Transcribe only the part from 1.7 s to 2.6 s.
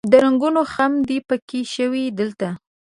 شوی دلته